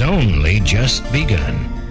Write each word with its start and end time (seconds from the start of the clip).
only 0.00 0.60
just 0.60 1.10
begun. 1.12 1.87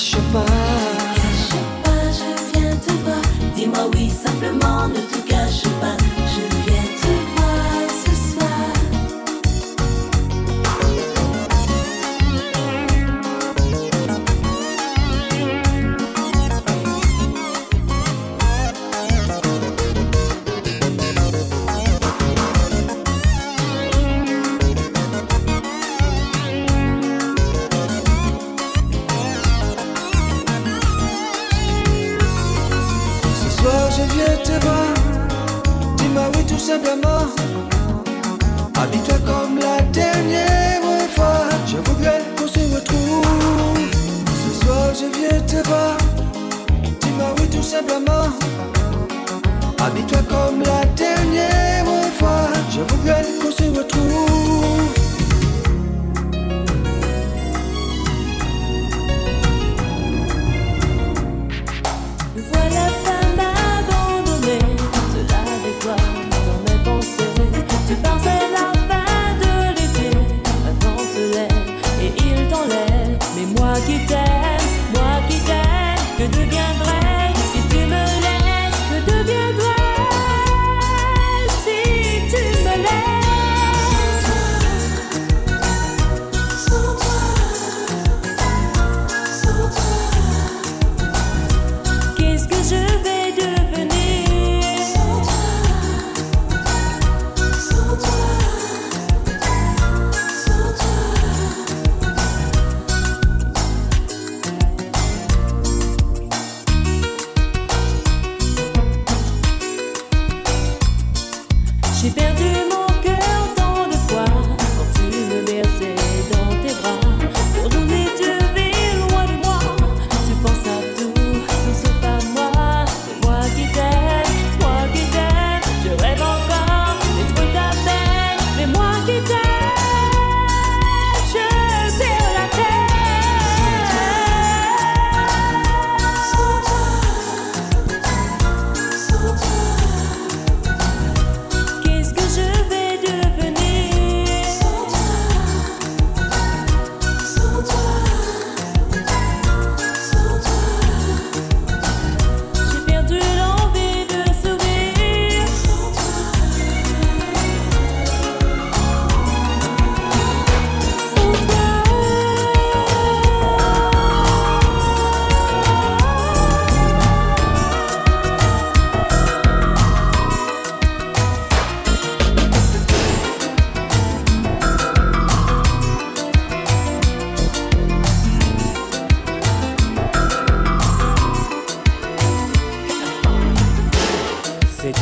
caixa 0.00 0.18
para 0.32 0.59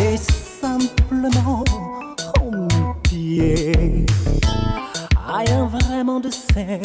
est 0.08 0.30
simplement 0.60 1.64
pied 3.02 4.06
Rien 5.26 5.66
vraiment 5.66 6.20
de 6.20 6.30
sel. 6.30 6.80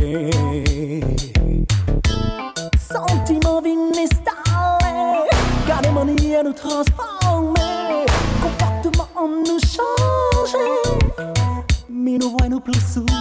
Yeah. 0.00 0.30
Sentiment 2.78 3.62
vinestale, 3.62 4.34
carrément 5.66 6.02
à 6.02 6.42
nous 6.42 6.52
transformer, 6.52 8.06
comportement 8.42 9.08
en 9.14 9.28
nous 9.28 9.60
changer, 9.60 11.28
mais 11.88 12.18
nous 12.18 12.36
voyons 12.38 12.60
plus 12.60 12.80
souvent. 12.80 13.18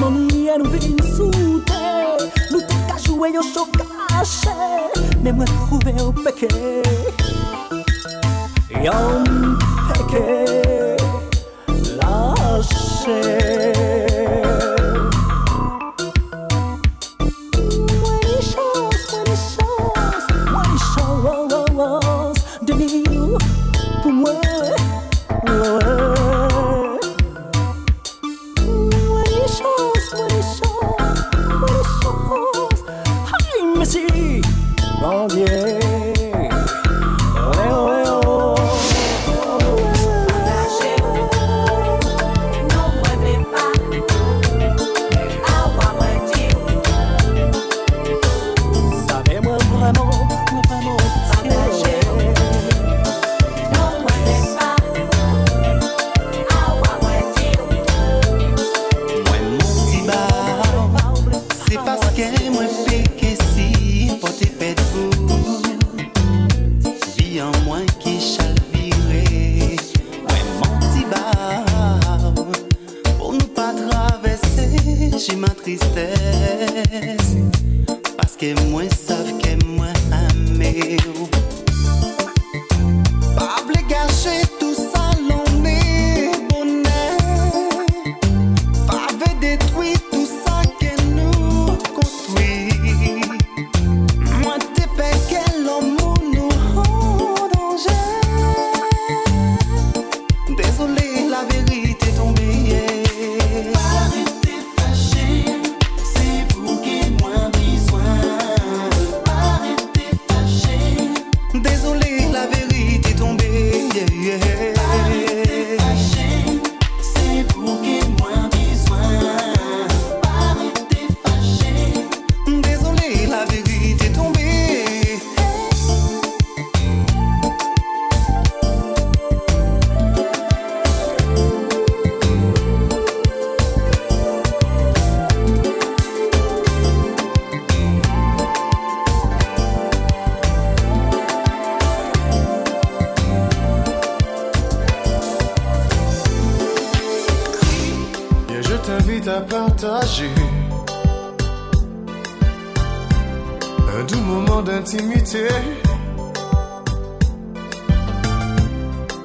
Não 0.00 0.10
no 0.10 0.20
insulte 0.86 1.72
No 2.50 2.60
toca 2.62 2.98
joelhos 2.98 3.54
ou 3.56 3.66
caixa. 3.66 4.54
Mesmo 5.20 5.44
é 5.44 5.46
o 6.02 6.12
E 6.12 6.12
pequê 6.12 6.48
Yom 8.84 9.24
pequê 9.92 10.96
Lâche 11.96 13.20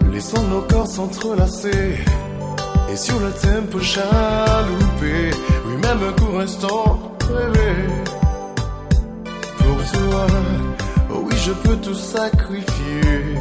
Laissons 0.10 0.42
nos 0.44 0.62
corps 0.62 0.88
s'entrelacer 0.88 1.98
et 2.90 2.96
sur 2.96 3.20
le 3.20 3.30
tempo 3.32 3.80
chaloupé, 3.82 5.32
oui 5.66 5.76
même 5.82 6.00
un 6.08 6.14
court 6.14 6.40
instant 6.40 7.18
rêvé. 7.30 7.74
Pour 9.58 9.78
toi, 9.92 10.28
oh 11.12 11.24
oui 11.26 11.36
je 11.46 11.52
peux 11.52 11.76
tout 11.76 11.94
sacrifier. 11.94 13.36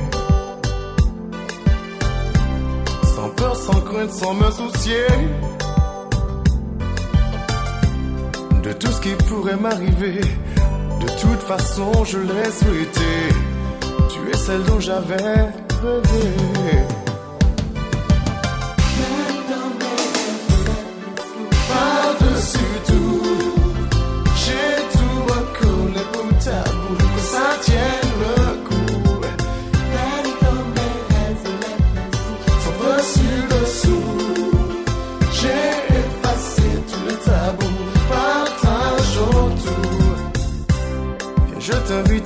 Sans 3.15 3.29
peur, 3.29 3.55
sans 3.55 3.81
crainte, 3.81 4.11
sans 4.11 4.35
me 4.35 4.51
soucier 4.51 5.07
de 8.65 8.73
tout 8.73 8.91
ce 8.91 9.01
qui 9.01 9.15
pourrait 9.29 9.57
m'arriver. 9.57 10.21
De 11.07 11.21
toute 11.21 11.43
façon, 11.43 12.05
je 12.05 12.19
l'ai 12.19 12.51
souhaité. 12.51 13.29
Tu 14.11 14.31
es 14.31 14.37
celle 14.37 14.65
dont 14.65 14.81
j'avais 14.81 15.17
rêvé. 15.83 17.06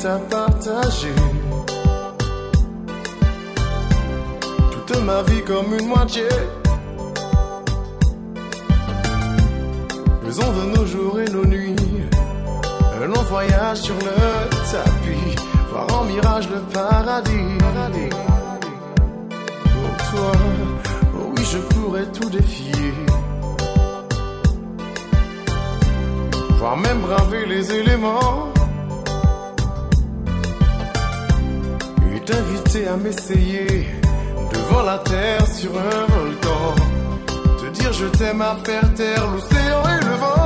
À 0.05 0.19
partager 0.19 1.15
toute 4.71 5.03
ma 5.03 5.23
vie 5.23 5.43
comme 5.45 5.75
une 5.79 5.87
moitié. 5.87 6.29
Faisons 10.25 10.53
de 10.53 10.77
nos 10.77 10.87
jours 10.87 11.21
et 11.21 11.31
nos 11.31 11.45
nuits 11.45 11.77
un 13.03 13.07
long 13.07 13.23
voyage 13.23 13.79
sur 13.79 13.95
le 13.95 14.51
tapis, 14.71 15.35
voir 15.71 15.87
en 16.01 16.05
mirage 16.05 16.49
le 16.49 16.61
paradis. 16.73 17.59
Pour 19.63 19.97
toi, 20.11 20.33
oh 21.15 21.33
oui, 21.37 21.45
je 21.45 21.59
pourrais 21.59 22.07
tout 22.07 22.31
défier. 22.31 22.95
Voire 26.59 26.77
même 26.77 27.01
braver 27.01 27.47
les 27.47 27.73
éléments. 27.73 28.51
T'inviter 32.31 32.87
à 32.87 32.97
m'essayer 32.97 33.87
devant 34.53 34.83
la 34.83 34.99
terre 34.99 35.47
sur 35.47 35.71
un 35.71 36.07
volcan. 36.15 36.75
Te 37.61 37.67
dire 37.71 37.93
je 37.93 38.07
t'aime 38.07 38.43
à 38.43 38.57
faire 38.65 38.95
taire 38.95 39.27
l'océan 39.33 39.83
et 39.95 40.05
le 40.05 40.15
vent. 40.23 40.40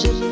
shit 0.00 0.29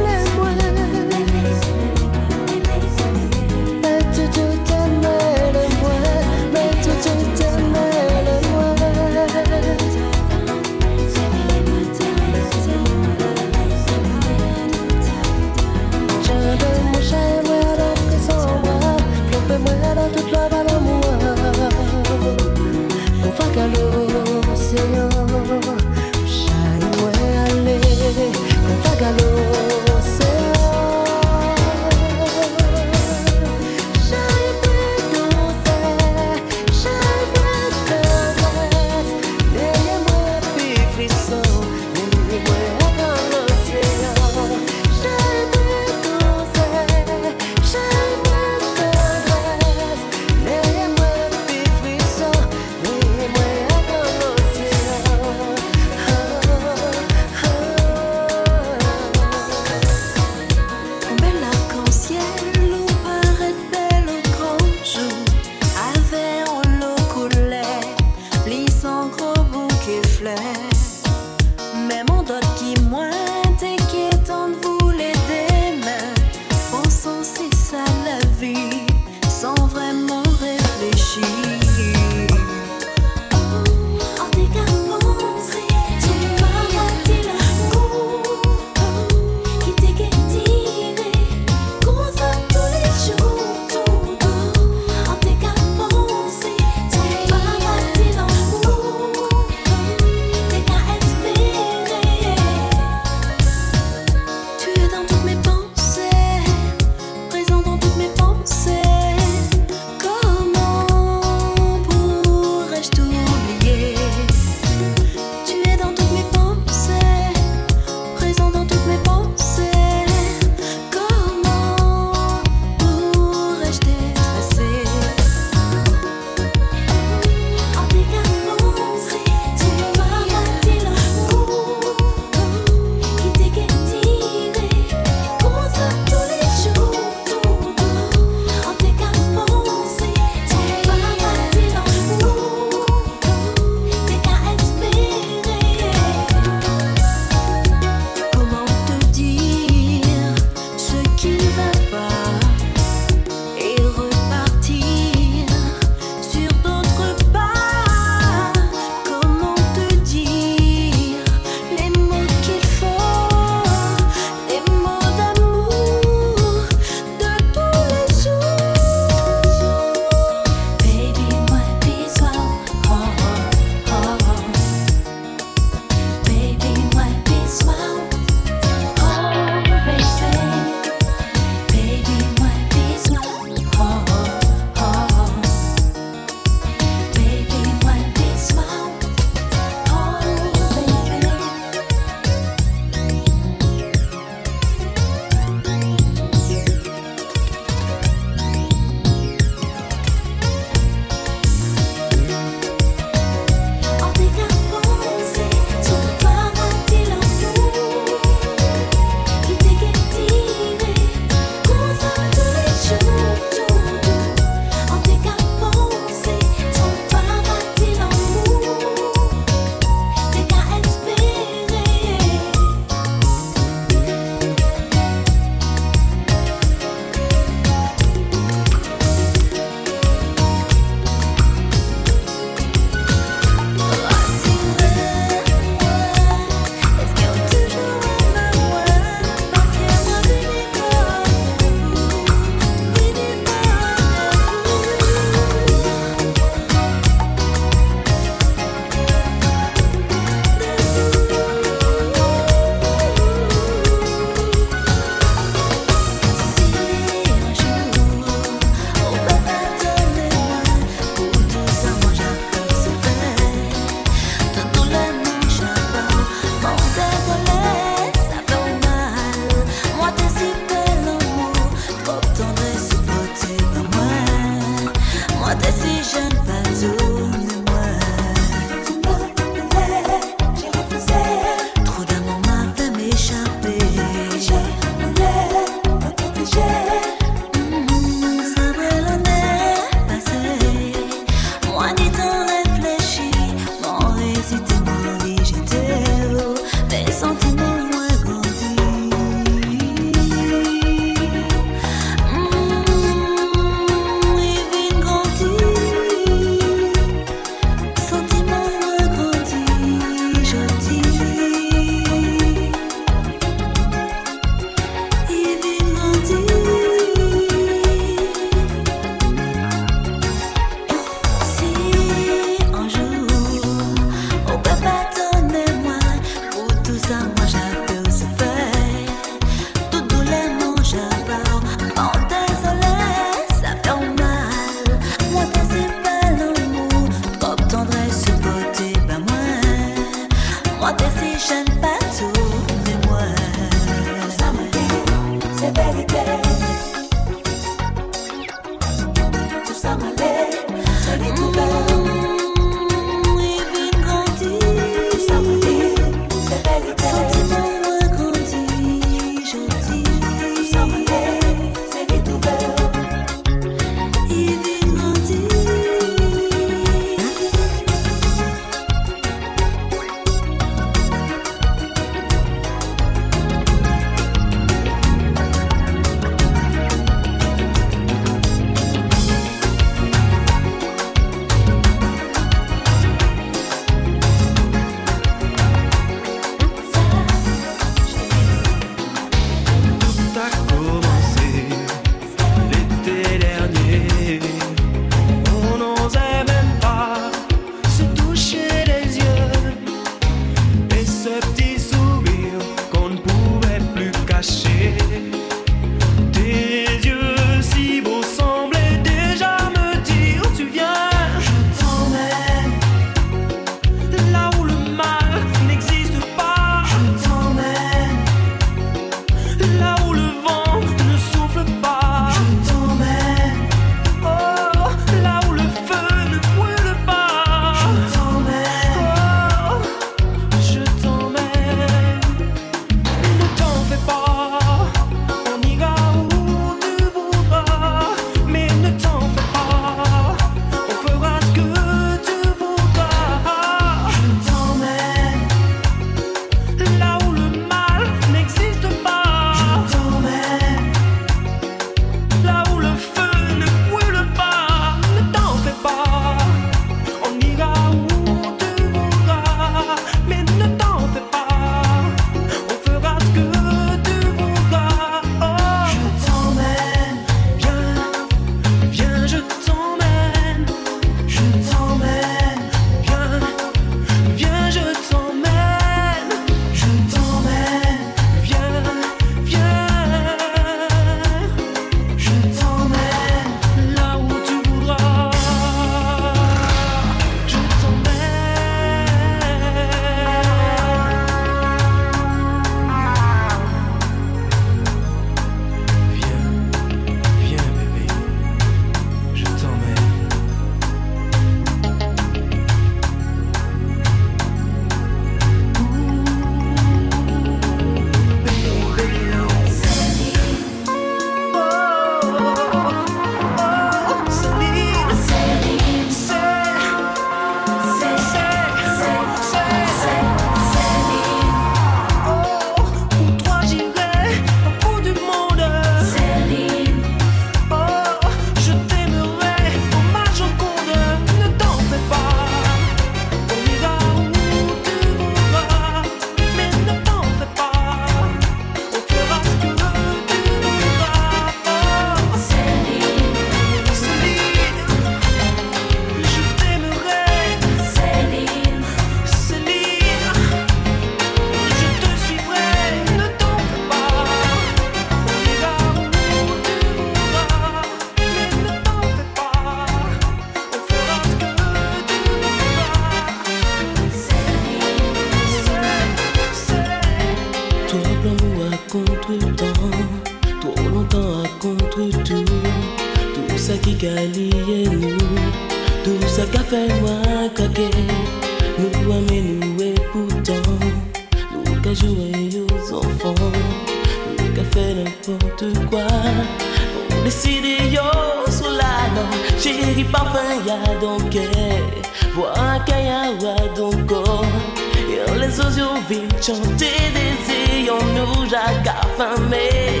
chanter 596.48 596.96
des 597.16 597.34
ayons 597.52 598.04
nous 598.16 598.44
affamés 598.54 600.00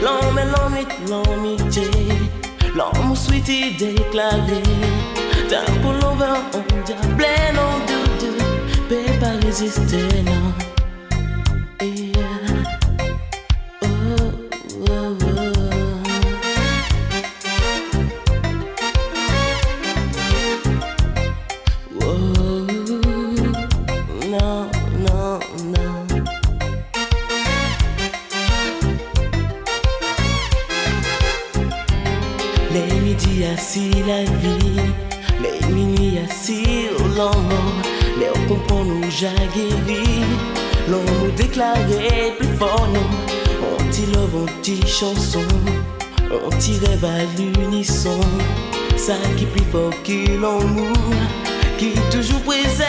L'homme 0.00 0.38
et 0.38 0.44
l'homme 0.44 0.76
suite 3.16 3.48
y 3.48 3.76
déclaré. 3.76 4.62
D'un 5.50 5.64
pour 5.82 5.92
l'envers, 5.94 6.42
on 6.54 6.62
diable, 6.86 7.26
non, 7.54 7.72
de 7.88 7.98
deux, 8.20 9.18
pas 9.18 9.34
résister, 9.44 10.08
non. 10.24 10.52
Oh, 11.80 11.96
oh, 14.72 15.16
oh. 25.72 25.87
Si 33.56 33.90
la 34.04 34.24
vie, 34.24 34.80
mais 35.40 35.60
nini 35.72 36.18
si 36.28 36.88
l'amour, 37.16 37.72
mais 38.18 38.26
on 38.34 38.48
comprend 38.48 38.84
nous 38.84 39.08
jaguer 39.08 39.70
l'on 40.88 41.04
nous 41.04 41.30
déclarait 41.36 42.34
plus 42.36 42.48
fort 42.58 42.88
non, 42.92 43.00
on 43.62 43.90
t'y 43.90 44.06
love, 44.06 44.34
on 44.34 44.62
t'y 44.62 44.84
chanson, 44.84 45.46
on 46.32 46.50
t'y 46.58 46.80
rêve 46.84 47.04
à 47.04 47.18
l'unisson, 47.38 48.18
ça 48.96 49.14
qui 49.36 49.46
plus 49.46 49.64
fort 49.70 49.94
que 50.02 50.32
l'amour, 50.32 50.96
qui 51.78 51.92
toujours 52.10 52.40
préserve 52.40 52.88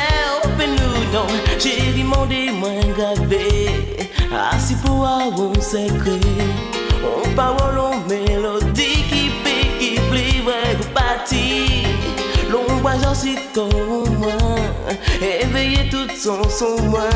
nous 0.58 1.14
non, 1.14 1.28
j'ai 1.60 1.94
demandé 1.96 2.50
moins 2.52 2.88
gravé, 2.98 3.68
ah, 4.34 4.56
assis 4.56 4.76
pour 4.84 5.06
avoir 5.06 5.52
un 5.56 5.62
secret, 5.62 6.20
on 7.04 7.36
parole, 7.36 7.78
on 7.78 8.10
mélodie 8.10 8.89
parti. 11.20 11.84
L'ombre 12.52 12.92
j'en 13.02 13.14
comme 13.54 14.18
moi 14.18 14.32
Éveillé 15.22 15.90
tout 15.90 16.08
son 16.16 16.44
son 16.50 16.82
moi 16.84 17.10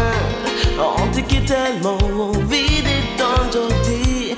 dit 1.13 1.23
qu'il 1.23 1.45
tellement 1.45 1.97
envie 1.97 2.81
d'étendre 2.83 3.67
aujourd'hui 3.67 4.35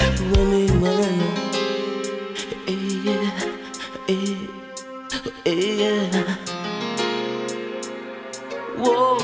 Pour 8.78 9.18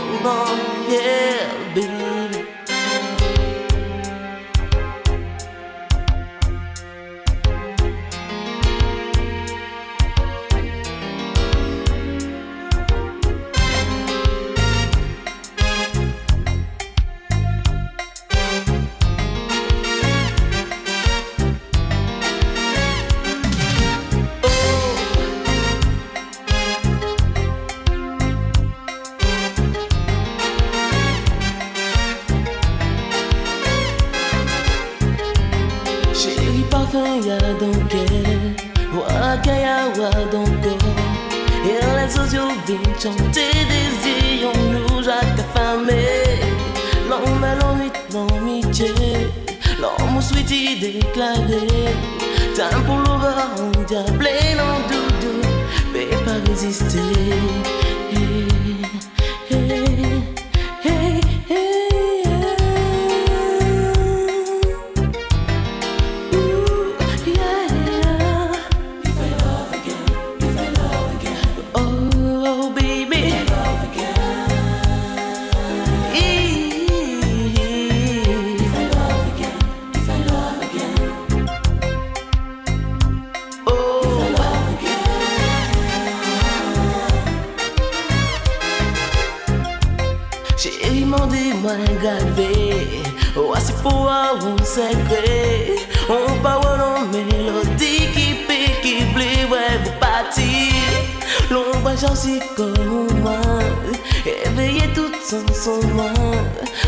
Éveillé 105.32 105.46
tout 105.46 105.54
son 105.54 105.80
son 105.80 105.88
moi. 105.94 106.12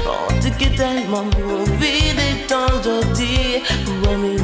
On 0.05 0.39
dit 0.39 0.51
que 0.51 0.75
tellement 0.75 1.19
envie 1.19 2.13
d'étendre 2.13 2.89
aujourd'hui 2.89 3.63
Pour 3.85 4.11
aimer 4.11 4.35
moi 4.35 4.37
Yo 4.37 4.42